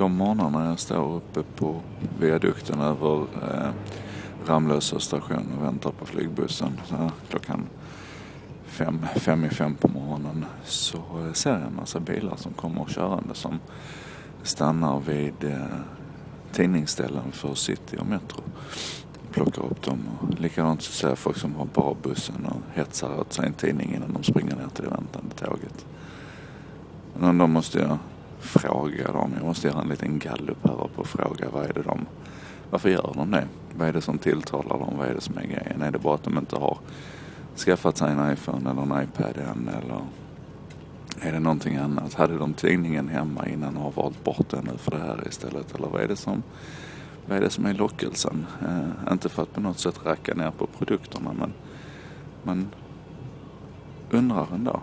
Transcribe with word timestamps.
de 0.00 0.16
morgnarna 0.16 0.66
jag 0.66 0.78
står 0.78 1.16
uppe 1.16 1.42
på 1.56 1.80
viadukten 2.18 2.80
över 2.80 3.20
eh, 3.20 3.70
Ramlösa 4.46 5.00
station 5.00 5.52
och 5.58 5.64
väntar 5.64 5.90
på 5.90 6.06
flygbussen 6.06 6.80
så 6.84 6.96
här, 6.96 7.10
klockan 7.30 7.66
fem, 8.66 9.06
fem 9.16 9.44
i 9.44 9.50
fem 9.50 9.74
på 9.74 9.88
morgonen 9.88 10.44
så 10.64 10.96
eh, 10.96 11.32
ser 11.32 11.50
jag 11.50 11.62
en 11.62 11.76
massa 11.76 12.00
bilar 12.00 12.36
som 12.36 12.52
kommer 12.52 12.84
körande 12.84 13.34
som 13.34 13.58
stannar 14.42 15.00
vid 15.00 15.44
eh, 15.44 15.76
tidningsställen 16.52 17.32
för 17.32 17.54
City 17.54 17.96
och 18.00 18.06
Metro. 18.06 18.42
Plockar 19.30 19.62
upp 19.62 19.82
dem 19.82 19.98
och 20.20 20.40
likadant 20.40 20.82
så 20.82 20.92
ser 20.92 21.08
jag 21.08 21.18
folk 21.18 21.36
som 21.36 21.54
hoppar 21.54 21.82
av 21.82 21.96
bussen 22.02 22.46
och 22.46 22.60
hetsar 22.74 23.20
åt 23.20 23.32
sig 23.32 23.46
en 23.46 23.52
tidning 23.52 23.94
innan 23.94 24.12
de 24.12 24.22
springer 24.22 24.56
ner 24.56 24.68
till 24.74 24.84
det 24.84 24.90
väntande 24.90 25.34
tåget. 25.34 25.86
Men 27.18 27.38
då 27.38 27.46
måste 27.46 27.78
jag 27.78 27.98
fråga 28.40 29.12
dem. 29.12 29.32
Jag 29.36 29.46
måste 29.46 29.68
göra 29.68 29.80
en 29.80 29.88
liten 29.88 30.18
gallup 30.18 30.58
här 30.64 30.84
uppe 30.84 31.00
och 31.00 31.06
fråga 31.06 31.48
vad 31.52 31.64
är 31.64 31.72
det 31.72 31.82
de, 31.82 32.06
varför 32.70 32.88
gör 32.88 33.12
de 33.14 33.30
det? 33.30 33.48
Vad 33.76 33.88
är 33.88 33.92
det 33.92 34.00
som 34.00 34.18
tilltalar 34.18 34.78
dem? 34.78 34.94
Vad 34.98 35.08
är 35.08 35.14
det 35.14 35.20
som 35.20 35.38
är 35.38 35.42
grejen? 35.44 35.82
Är 35.82 35.90
det 35.90 35.98
bara 35.98 36.14
att 36.14 36.22
de 36.22 36.38
inte 36.38 36.56
har 36.56 36.78
skaffat 37.56 37.96
sig 37.96 38.12
en 38.12 38.32
iPhone 38.32 38.70
eller 38.70 38.82
en 38.82 39.02
iPad 39.02 39.36
än 39.36 39.68
eller 39.68 40.00
är 41.22 41.32
det 41.32 41.40
någonting 41.40 41.76
annat? 41.76 42.14
Hade 42.14 42.38
de 42.38 42.54
tidningen 42.54 43.08
hemma 43.08 43.46
innan 43.46 43.76
och 43.76 43.82
har 43.82 44.02
valt 44.02 44.24
bort 44.24 44.48
den 44.48 44.64
nu 44.64 44.78
för 44.78 44.90
det 44.90 44.98
här 44.98 45.28
istället? 45.28 45.74
Eller 45.74 45.88
vad 45.88 46.02
är 46.02 46.08
det 46.08 46.16
som, 46.16 46.42
vad 47.26 47.36
är, 47.36 47.40
det 47.40 47.50
som 47.50 47.66
är 47.66 47.74
lockelsen? 47.74 48.46
Eh, 48.62 49.12
inte 49.12 49.28
för 49.28 49.42
att 49.42 49.52
på 49.52 49.60
något 49.60 49.78
sätt 49.78 50.00
racka 50.04 50.34
ner 50.34 50.50
på 50.50 50.66
produkterna 50.66 51.32
men 51.32 51.52
man 52.42 52.68
undrar 54.10 54.46
ändå. 54.54 54.80